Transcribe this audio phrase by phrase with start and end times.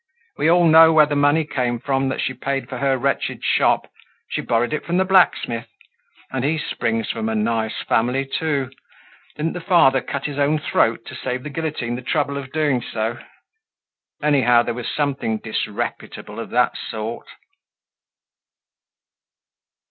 [0.39, 3.87] "We all know where the money came from that she paid for her wretched shop!
[4.31, 5.67] She borrowed it from the blacksmith;
[6.31, 8.71] and he springs from a nice family too!
[9.35, 12.81] Didn't the father cut his own throat to save the guillotine the trouble of doing
[12.81, 13.19] so?
[14.23, 17.27] Anyhow, there was something disreputable of that sort!"